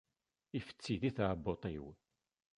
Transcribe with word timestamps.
Ifetti 0.57 0.93
di 1.01 1.11
tɛebbuḍt-iw. 1.17 1.85